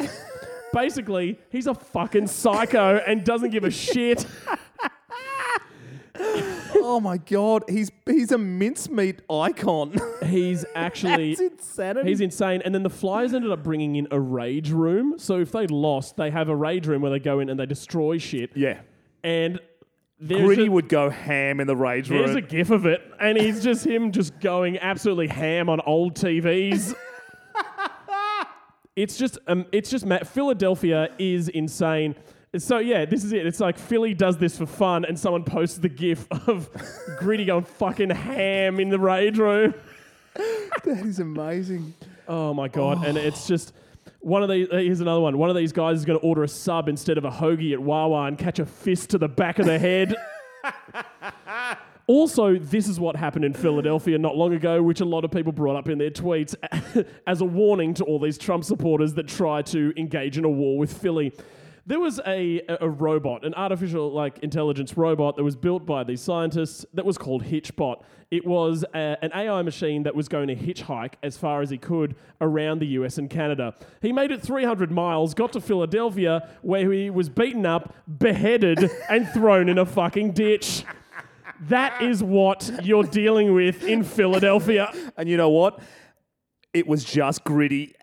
[0.73, 4.25] Basically, he's a fucking psycho and doesn't give a shit.
[6.89, 9.97] Oh my god, he's he's a mincemeat icon.
[10.25, 12.09] He's actually That's insanity.
[12.09, 12.61] He's insane.
[12.63, 15.19] And then the Flyers ended up bringing in a rage room.
[15.19, 17.65] So if they lost, they have a rage room where they go in and they
[17.65, 18.51] destroy shit.
[18.55, 18.79] yeah.
[19.21, 19.59] And
[20.17, 22.19] there's Gritty a, would go ham in the rage room.
[22.19, 22.47] there's a room.
[22.49, 26.95] gif of it, and he's just him just going absolutely ham on old TVs.
[28.95, 32.15] it's just um, it's just ma- Philadelphia is insane.
[32.55, 33.45] So yeah, this is it.
[33.45, 36.69] It's like Philly does this for fun, and someone posts the gif of
[37.19, 39.73] Gritty going fucking ham in the rage room.
[40.35, 41.93] that is amazing.
[42.27, 43.05] Oh my god!
[43.05, 43.73] And it's just
[44.21, 44.67] one of these.
[44.71, 45.37] uh, Here's another one.
[45.37, 47.81] One of these guys is going to order a sub instead of a hoagie at
[47.81, 50.15] Wawa and catch a fist to the back of the head.
[52.07, 55.51] also, this is what happened in Philadelphia not long ago, which a lot of people
[55.51, 56.55] brought up in their tweets
[57.27, 60.77] as a warning to all these Trump supporters that try to engage in a war
[60.77, 61.33] with Philly.
[61.87, 66.19] There was a, a robot, an artificial like intelligence robot that was built by these
[66.19, 68.03] scientists that was called Hitchbot.
[68.29, 71.77] It was a, an AI machine that was going to hitchhike as far as he
[71.77, 73.73] could around the US and Canada.
[74.01, 79.25] He made it 300 miles, got to Philadelphia, where he was beaten up, beheaded, and
[79.29, 80.83] thrown in a fucking ditch.
[81.69, 84.91] That is what you're dealing with in Philadelphia.
[85.15, 85.79] And you know what?
[86.77, 87.95] It was just Gritty.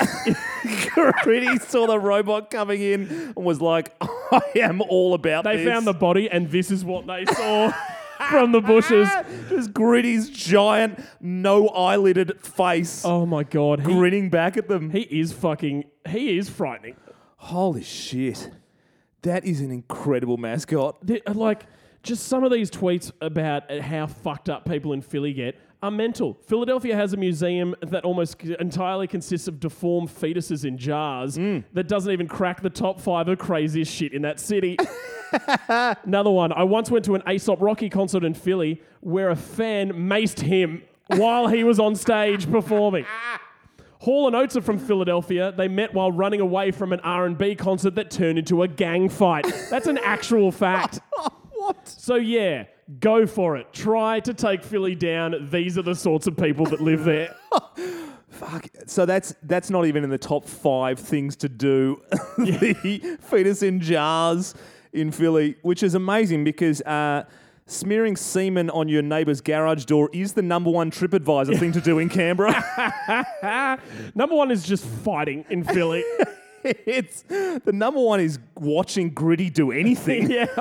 [1.22, 5.66] Gritty saw the robot coming in and was like, I am all about They this.
[5.68, 7.72] found the body, and this is what they saw
[8.30, 9.08] from the bushes.
[9.48, 14.90] Just Gritty's giant, no eyelided face Oh my god, he, grinning back at them.
[14.90, 16.96] he is fucking, he is frightening.
[17.36, 18.50] Holy shit.
[19.22, 21.04] That is an incredible mascot.
[21.06, 21.66] The- like,
[22.02, 26.38] just some of these tweets about how fucked up people in Philly get are mental.
[26.46, 31.62] Philadelphia has a museum that almost entirely consists of deformed fetuses in jars mm.
[31.74, 34.78] that doesn't even crack the top five of craziest shit in that city.
[35.68, 36.52] Another one.
[36.52, 40.82] I once went to an Aesop Rocky concert in Philly where a fan maced him
[41.08, 43.04] while he was on stage performing.
[43.98, 45.52] Hall and Oates are from Philadelphia.
[45.52, 49.46] They met while running away from an R&B concert that turned into a gang fight.
[49.70, 51.00] That's an actual fact.
[51.56, 51.88] What?
[51.88, 52.64] So yeah,
[53.00, 53.72] go for it.
[53.72, 55.48] Try to take Philly down.
[55.50, 57.34] These are the sorts of people that live there.
[58.28, 58.66] Fuck.
[58.86, 62.02] So that's that's not even in the top five things to do.
[62.38, 64.54] the fetus in jars
[64.92, 67.24] in Philly, which is amazing because uh,
[67.66, 71.98] smearing semen on your neighbour's garage door is the number one TripAdvisor thing to do
[71.98, 72.52] in Canberra.
[74.14, 76.04] Number one is just fighting in Philly.
[76.64, 80.30] It's the number one is watching Gritty do anything.
[80.30, 80.46] yeah,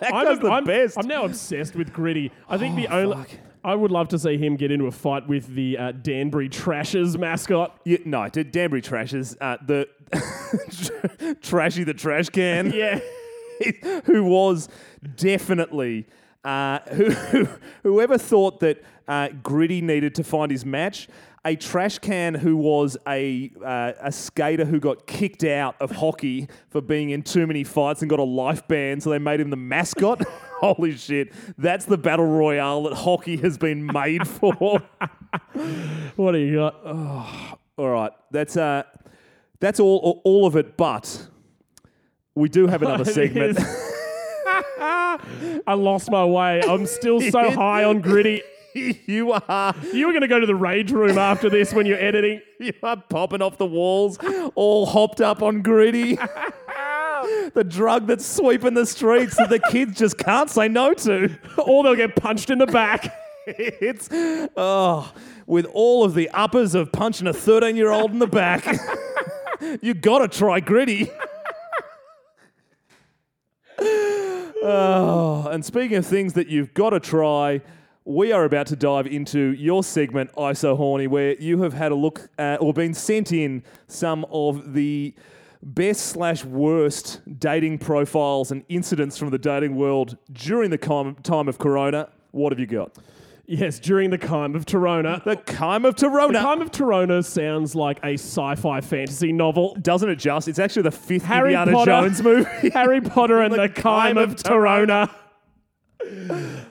[0.00, 0.96] That I'm, guy's the I'm- best.
[0.98, 2.30] I'm now obsessed with Gritty.
[2.48, 3.16] I think the Oh, only.
[3.16, 3.30] fuck.
[3.62, 7.18] I would love to see him get into a fight with the uh, Danbury Trashers
[7.18, 7.78] mascot.
[7.84, 9.86] Yeah, no, D- Danbury Trashers uh, the
[11.42, 12.72] trashy the trash can.
[12.72, 13.00] Yeah.
[14.04, 14.68] who was
[15.16, 16.06] definitely
[16.44, 17.48] uh, who, who,
[17.82, 21.08] whoever thought that uh, Gritty needed to find his match.
[21.44, 26.48] A trash can who was a uh, a skater who got kicked out of hockey
[26.68, 29.48] for being in too many fights and got a life ban, so they made him
[29.48, 30.22] the mascot.
[30.60, 31.32] Holy shit!
[31.56, 34.82] That's the battle royale that hockey has been made for.
[36.16, 36.74] What do you got?
[36.84, 38.82] Oh, All right, that's uh,
[39.60, 40.76] that's all all of it.
[40.76, 41.28] But
[42.34, 43.58] we do have another segment.
[44.78, 46.62] I lost my way.
[46.62, 48.42] I'm still so high on Gritty.
[49.06, 51.98] you are You were going to go to the rage room after this when you're
[51.98, 52.40] editing.
[52.60, 54.18] you are popping off the walls,
[54.54, 56.14] all hopped up on gritty.
[57.54, 61.36] the drug that's sweeping the streets that the kids just can't say no to.
[61.58, 63.14] Or they'll get punched in the back.
[63.46, 64.08] It's
[64.56, 65.12] oh,
[65.46, 68.66] with all of the uppers of punching a 13 year old in the back.
[69.82, 71.10] you gotta try gritty.
[74.62, 77.62] Oh, and speaking of things that you've got to try,
[78.04, 81.94] we are about to dive into your segment, ISO Horny, where you have had a
[81.94, 85.14] look at or been sent in some of the
[85.62, 91.48] best slash worst dating profiles and incidents from the dating world during the com- time
[91.48, 92.08] of Corona.
[92.30, 92.96] What have you got?
[93.46, 95.24] Yes, during the Kime of Torona.
[95.24, 96.32] The Kime of Corona.
[96.32, 96.42] The Torona.
[96.42, 99.76] Kime of Torona sounds like a sci-fi fantasy novel.
[99.82, 100.46] Doesn't it just?
[100.46, 101.90] It's actually the fifth Harry Indiana Potter.
[101.90, 102.70] Jones movie.
[102.72, 105.10] Harry Potter and The the, Kime, Kime of of Torona.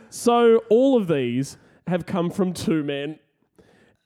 [0.10, 3.20] So all of these have come from two men.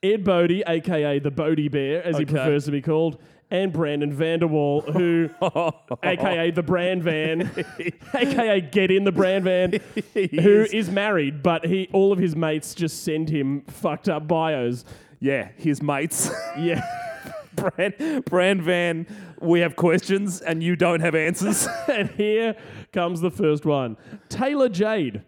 [0.02, 2.34] Ed Bodie, aka the Bodie Bear, as he Okay.
[2.34, 5.30] prefers to be called, and Brandon Vanderwall, who,
[6.04, 7.50] aka the Brand Van,
[8.14, 9.80] aka Get in the Brand Van,
[10.14, 14.84] who is married, but he all of his mates just send him fucked up bios.
[15.20, 16.30] yeah, his mates.
[16.58, 16.84] Yeah.
[17.56, 19.06] Brand, Brand Van,
[19.40, 21.68] we have questions and you don't have answers.
[21.88, 22.56] and here
[22.94, 23.98] comes the first one.
[24.30, 25.24] Taylor Jade.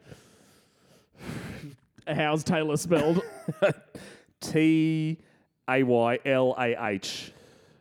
[2.07, 3.21] How's Taylor spelled?
[4.39, 5.17] T
[5.67, 7.33] A Y L A H.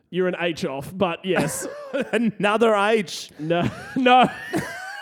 [0.09, 1.67] You're an H off, but yes.
[2.11, 3.29] Another H.
[3.37, 4.27] no, no.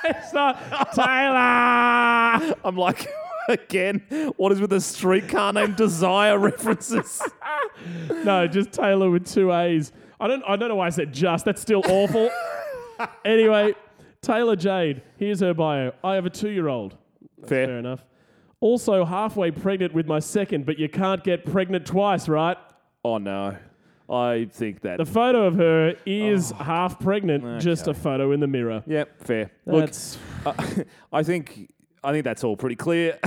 [0.03, 0.57] it's not
[0.93, 2.55] Taylor.
[2.65, 3.07] I'm like,
[3.47, 4.03] again,
[4.35, 7.21] what is with the streetcar named Desire references?
[8.23, 9.91] No, just Taylor with two A's.
[10.19, 11.45] I don't I don't know why I said just.
[11.45, 12.29] That's still awful.
[13.23, 13.75] anyway,
[14.23, 15.03] Taylor Jade.
[15.17, 15.91] Here's her bio.
[16.03, 16.97] I have a two year old.
[17.41, 17.67] Fair.
[17.67, 18.03] Fair enough.
[18.61, 22.57] Also halfway pregnant with my second, but you can't get pregnant twice, right?
[23.03, 23.57] Oh, no.
[24.09, 24.97] I think that.
[24.97, 27.99] The photo of her is half pregnant, just a okay.
[27.99, 28.83] photo in the mirror.
[28.87, 29.51] yep, fair.
[29.65, 30.53] Look, That's uh,
[31.13, 31.71] I think
[32.03, 33.17] I think that's all pretty clear.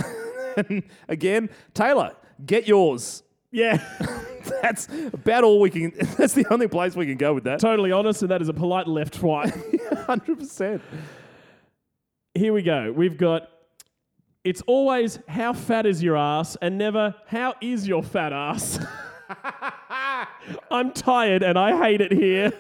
[1.09, 3.22] Again, Taylor, get yours.
[3.56, 3.82] Yeah,
[4.62, 5.92] That's about all we can.
[6.18, 7.58] That's the only place we can go with that.
[7.58, 9.54] totally honest, and that is a polite left swipe.
[10.06, 10.82] Hundred percent.
[12.34, 12.92] Here we go.
[12.92, 13.48] We've got.
[14.44, 18.78] It's always how fat is your ass, and never how is your fat ass.
[20.70, 22.52] I'm tired and I hate it here.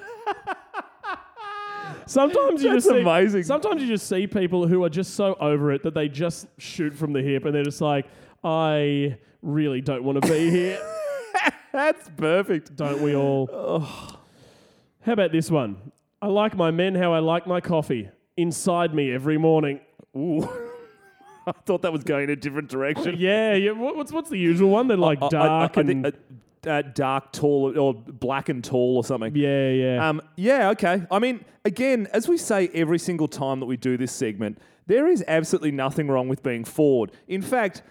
[2.06, 3.42] Sometimes you That's just see, amazing.
[3.44, 6.92] Sometimes you just see people who are just so over it that they just shoot
[6.92, 8.06] from the hip and they're just like,
[8.42, 10.78] I really don't want to be here.
[11.72, 12.74] That's perfect.
[12.76, 13.46] don't we all?
[15.02, 15.92] How about this one?
[16.20, 18.08] I like my men how I like my coffee.
[18.36, 19.80] Inside me every morning.
[20.16, 20.48] Ooh.
[21.46, 23.16] I thought that was going in a different direction.
[23.18, 23.70] Yeah, yeah.
[23.72, 24.88] what- What's what's the usual one?
[24.88, 26.06] They're like I- I- dark I, and think,
[26.66, 29.36] uh, uh, dark, tall, or black and tall, or something.
[29.36, 30.08] yeah, yeah.
[30.08, 31.02] Um, yeah, okay.
[31.12, 35.06] I mean, again, as we say every single time that we do this segment, there
[35.06, 37.12] is absolutely nothing wrong with being forward.
[37.28, 37.82] In fact,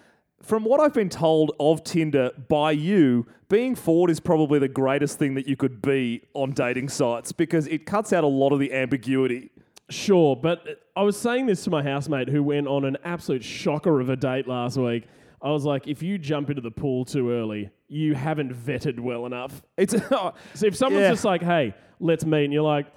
[0.46, 5.18] from what I've been told of Tinder by you, being forward is probably the greatest
[5.18, 8.60] thing that you could be on dating sites because it cuts out a lot of
[8.60, 9.50] the ambiguity.
[9.90, 14.00] Sure, but I was saying this to my housemate who went on an absolute shocker
[14.00, 15.06] of a date last week.
[15.42, 19.26] I was like, if you jump into the pool too early, you haven't vetted well
[19.28, 19.62] enough.
[19.78, 21.12] It's So if someone's Yeah.
[21.12, 22.88] just like, hey, let's meet, and you're like,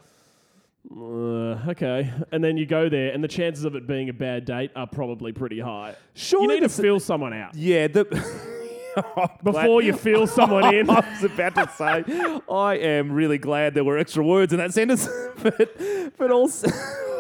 [0.90, 4.44] uh, okay, and then you go there, and the chances of it being a bad
[4.44, 5.94] date are probably pretty high.
[6.14, 8.04] surely You need to feel someone out yeah the.
[9.44, 10.90] before you feel someone in.
[10.90, 14.72] I was about to say, I am really glad there were extra words in that
[14.74, 15.08] sentence,
[15.42, 15.78] but
[16.18, 16.68] but also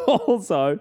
[0.06, 0.78] also,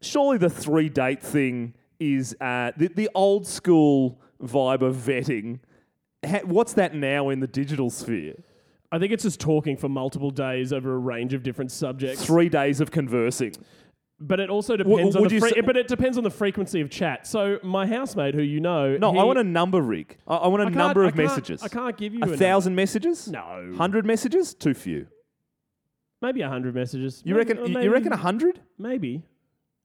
[0.00, 5.60] surely the three date thing is uh, the the old school vibe of vetting.
[6.26, 8.34] Ha- What's that now in the digital sphere?
[8.92, 12.24] I think it's just talking for multiple days over a range of different subjects.
[12.24, 13.52] Three days of conversing.
[14.22, 16.30] But it also depends on would the you fre- say- but it depends on the
[16.30, 17.26] frequency of chat.
[17.26, 20.18] So my housemate, who you know, No, I want a number, Rick.
[20.26, 21.62] I, I want a number of messages.
[21.62, 22.36] I can't give you a number.
[22.36, 23.28] thousand messages.
[23.28, 24.52] No, Hundred messages.
[24.54, 25.06] Too few.
[26.20, 27.22] maybe a hundred messages.
[27.24, 27.58] You Maybe- reckon?
[27.64, 28.60] or you- maybe, you reckon a hundred?
[28.78, 29.22] Maybe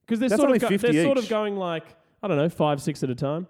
[0.06, 1.30] because they're That's sort only of go- 50 they're sort of each.
[1.30, 1.86] going like
[2.22, 3.48] I don't know five six at a time.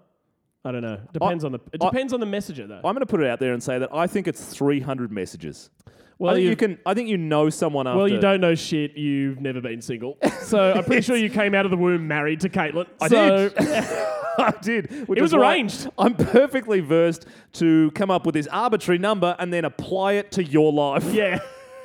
[0.66, 0.98] I don't know.
[1.12, 2.76] Depends on the it I- depends on the messenger though.
[2.76, 5.70] I'm going to put it out there and say that I think it's 300 messages.
[6.18, 6.78] well, I think you, can.
[6.84, 7.98] I think you know someone after.
[7.98, 8.96] well, you don't know shit.
[8.96, 12.40] You've never been single, so I'm pretty sure you came out of the womb married
[12.40, 12.86] to Caitlin.
[13.00, 13.58] I so, did.
[14.38, 15.08] I did.
[15.08, 15.88] which It was is why arranged.
[15.96, 20.44] I'm perfectly versed to come up with this arbitrary number and then apply it to
[20.44, 21.04] your life.
[21.12, 21.38] Yeah.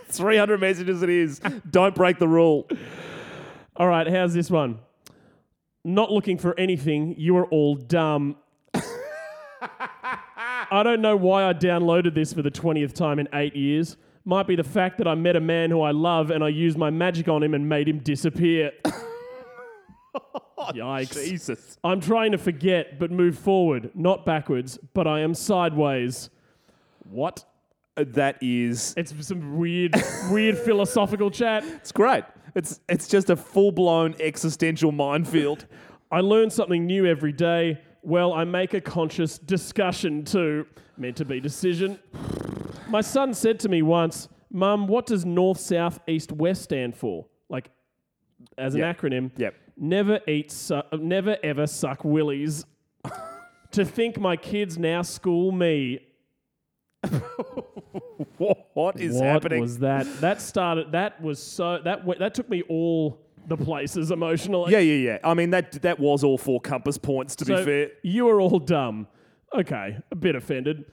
[0.10, 1.40] 300 messages it is.
[1.70, 2.68] don't break the rule.
[3.78, 4.06] All right.
[4.06, 4.80] How's this one?
[5.86, 7.16] Not looking for anything.
[7.18, 8.36] You are all dumb.
[10.72, 13.98] I don't know why I downloaded this for the 20th time in eight years.
[14.26, 16.78] Might be the fact that I met a man who I love and I used
[16.78, 18.72] my magic on him and made him disappear.
[20.74, 21.14] Yikes.
[21.14, 21.78] Jesus.
[21.84, 26.30] I'm trying to forget but move forward, not backwards, but I am sideways.
[27.10, 27.46] What?
[27.98, 28.94] Uh, That is.
[28.98, 29.96] It's some weird,
[30.30, 31.64] weird philosophical chat.
[31.66, 32.24] It's great.
[32.56, 35.66] It's it's just a full blown existential minefield.
[36.12, 37.80] I learn something new every day.
[38.04, 40.66] Well, I make a conscious discussion too.
[40.98, 42.00] Meant to be decision.
[42.90, 47.26] My son said to me once, Mum, what does north, south, east, west stand for?
[47.50, 47.70] Like,
[48.58, 48.98] as an Yep.
[48.98, 49.32] acronym.
[49.38, 49.56] Yep.
[49.78, 52.66] Never eat, su- never ever suck willies.
[53.72, 56.00] to think my kids now school me.
[58.74, 59.62] What is what happening?
[59.62, 60.06] was that?
[60.22, 60.94] That started.
[60.94, 61.80] That was so.
[61.84, 64.72] That went, that took me all the places emotionally.
[64.72, 65.18] yeah, yeah, yeah.
[65.24, 67.36] I mean that that was all four compass points.
[67.38, 69.08] To So be fair, you are all dumb.
[69.54, 70.86] Okay, a bit offended.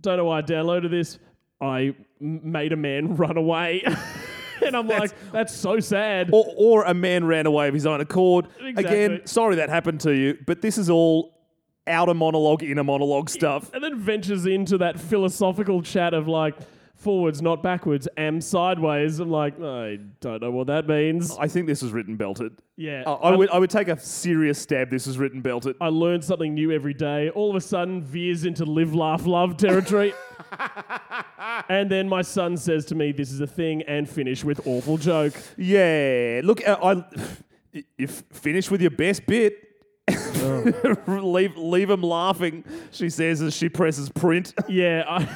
[0.00, 1.18] Don't know why I downloaded this.
[1.60, 3.82] I m- made a man run away.
[4.66, 6.30] and I'm like, that's so sad.
[6.32, 8.46] or, or a man ran away of his own accord.
[8.60, 8.84] Exactly.
[9.04, 11.38] Again, sorry that happened to you, but this is all
[11.86, 13.70] outer monologue, inner monologue stuff.
[13.74, 16.56] and then ventures into that philosophical chat of like,
[17.02, 19.18] forwards, not backwards, am sideways.
[19.18, 21.36] I'm like, I don't know what that means.
[21.38, 22.52] I think this was written belted.
[22.76, 23.02] Yeah.
[23.06, 24.90] I, I would I would take a serious stab.
[24.90, 25.76] This was written belted.
[25.80, 27.30] I learn something new every day.
[27.30, 30.14] All of a sudden, veers into live, laugh, love territory.
[31.68, 34.96] and then my son says to me, This is a thing, and finish with awful
[34.96, 35.34] joke.
[35.56, 36.40] Yeah.
[36.44, 39.54] Look, uh, I if finish with your best bit.
[41.06, 42.64] leave leave him laughing.
[42.90, 44.52] She says as she presses print.
[44.68, 45.04] Yeah.
[45.06, 45.28] I,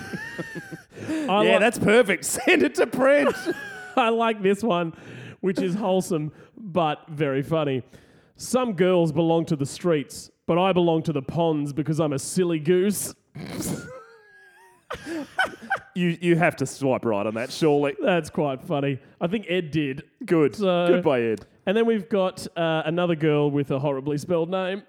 [1.09, 1.13] I,
[1.45, 2.25] yeah, like, that's perfect.
[2.47, 3.35] Send it to print.
[3.97, 4.93] I like this one,
[5.41, 7.83] which is wholesome but very funny.
[8.37, 12.19] Some girls belong to the streets, but I belong to the ponds because I'm a
[12.19, 13.15] silly goose.
[15.95, 17.95] you you have to swipe right on that, surely.
[18.03, 19.01] That's quite funny.
[19.21, 20.03] I think Ed did.
[20.25, 20.57] Good.
[20.57, 21.47] So- Good by Ed.
[21.69, 24.85] And then we've got uh, another girl with a horribly spelled name.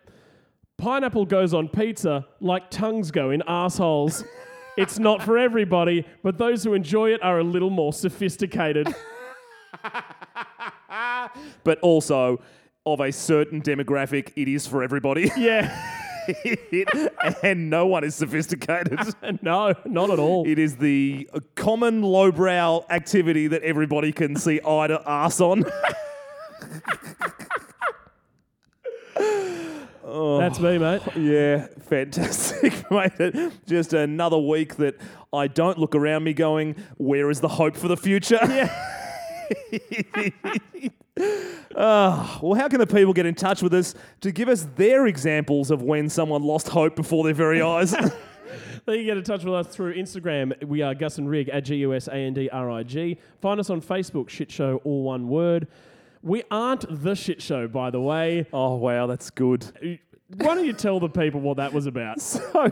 [0.78, 4.24] Pineapple goes on pizza like tongues go in assholes.
[4.78, 8.88] It's not for everybody, but those who enjoy it are a little more sophisticated.
[11.63, 12.41] But also
[12.86, 15.32] of a certain demographic, it is for everybody.
[15.38, 15.93] yeah.
[17.43, 18.99] and no one is sophisticated.
[19.41, 20.47] no, not at all.
[20.47, 25.65] It is the common lowbrow activity that everybody can see eye to arse on.
[30.08, 31.01] That's me, mate.
[31.18, 33.51] yeah, fantastic, mate.
[33.66, 34.95] Just another week that
[35.34, 38.39] I don't look around me going, where is the hope for the future?
[38.41, 38.74] Yeah.
[41.80, 45.05] Ah, well, how can the people get in touch with us to give us their
[45.05, 47.95] examples of when someone lost hope before their very eyes?
[48.86, 50.64] They can get in touch with us through Instagram.
[50.66, 53.18] We are Gus and Rig at G U S A N D R I G.
[53.41, 55.68] Find us on Facebook, Shit Show, all one word.
[56.28, 58.47] We aren't the shit show, by the way.
[58.51, 59.65] oh, wow, that's good.
[60.36, 62.17] Why don't you tell the people what that was about?
[62.21, 62.69] So,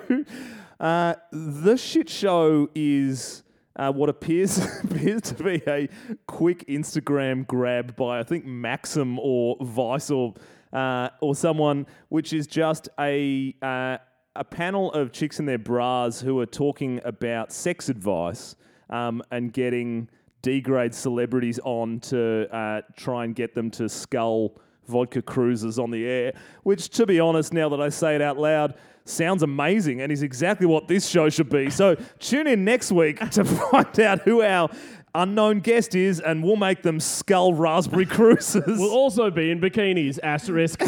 [0.77, 3.43] uh, the shit show is
[3.77, 5.87] uh, what appears appears to be a
[6.27, 10.33] quick Instagram grab by I think Maxim or Vice or
[10.73, 13.99] uh, or someone, which is just a uh,
[14.35, 18.57] a panel of chicks in their bras who are talking about sex advice
[18.89, 20.09] um, and getting
[20.45, 26.05] D-grade celebrities on to uh, try and get them to scull vodka cruises on the
[26.05, 28.75] air, which, to be honest, now that I say it out loud,
[29.05, 31.71] sounds amazing and is exactly what this show should be.
[31.71, 34.69] So tune in next week to find out who our
[35.15, 38.63] unknown guest is, and we'll make them skull raspberry cruises.
[38.67, 40.83] We'll also be in bikinis, asterisk.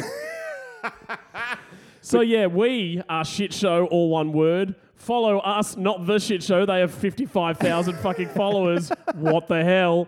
[2.01, 4.75] so yeah, we are shit show, all one word.
[4.97, 6.65] Follow us, not the shit show.
[6.65, 8.91] They have 55,000 fucking followers.
[9.15, 10.07] What the hell?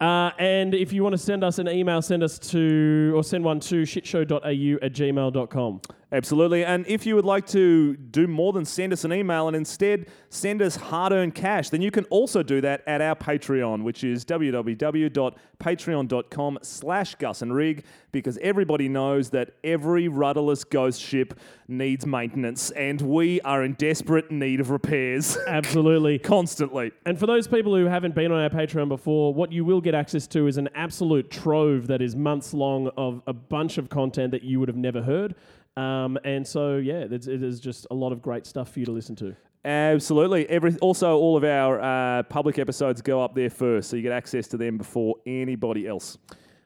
[0.00, 3.44] Uh, and if you want to send us an email, send us to, or send
[3.44, 4.38] one to shitshow.au
[4.84, 5.80] at gmail.com.
[6.12, 6.64] Absolutely.
[6.64, 10.06] And if you would like to do more than send us an email and instead
[10.28, 14.04] send us hard earned cash, then you can also do that at our Patreon, which
[14.04, 22.06] is www.patreon.com slash Gus and Rig, because everybody knows that every rudderless ghost ship needs
[22.06, 26.20] maintenance, and we are in desperate need of repairs Absolutely.
[26.20, 26.92] constantly.
[27.04, 29.96] And for those people who haven't been on our Patreon before, what you will get
[29.96, 34.30] access to is an absolute trove that is months long of a bunch of content
[34.30, 35.34] that you would have never heard.
[35.76, 38.86] Um, and so, yeah, it's, it is just a lot of great stuff for you
[38.86, 39.36] to listen to.
[39.64, 40.48] Absolutely.
[40.48, 44.12] Every also, all of our uh, public episodes go up there first, so you get
[44.12, 46.18] access to them before anybody else.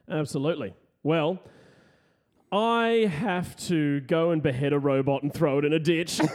[0.09, 0.73] Absolutely.
[1.03, 1.39] Well,
[2.51, 6.21] I have to go and behead a robot and throw it in a ditch.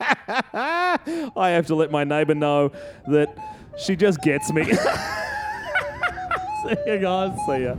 [0.00, 0.98] I
[1.34, 2.70] have to let my neighbour know
[3.08, 3.36] that
[3.78, 4.64] she just gets me.
[6.66, 7.38] See you guys.
[7.46, 7.74] See ya.